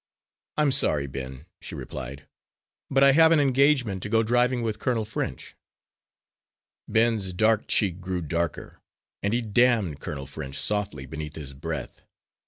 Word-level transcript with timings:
"I'm 0.57 0.71
sorry, 0.71 1.05
Ben," 1.05 1.45
she 1.61 1.75
replied, 1.75 2.27
"but 2.89 3.03
I 3.03 3.11
have 3.11 3.31
an 3.31 3.39
engagement 3.39 4.01
to 4.01 4.09
go 4.09 4.23
driving 4.23 4.63
with 4.63 4.79
Colonel 4.79 5.05
French." 5.05 5.55
Ben's 6.87 7.33
dark 7.33 7.67
cheek 7.67 8.01
grew 8.01 8.23
darker, 8.23 8.81
and 9.21 9.31
he 9.31 9.43
damned 9.43 9.99
Colonel 9.99 10.25
French 10.25 10.57
softly 10.57 11.05
beneath 11.05 11.35
his 11.35 11.53
breath. 11.53 12.03